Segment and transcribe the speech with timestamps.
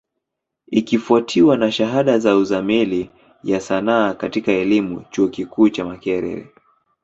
[0.71, 3.09] Ikifwatiwa na shahada ya Uzamili
[3.43, 6.47] ya Sanaa katika elimu, chuo kikuu cha Makerere.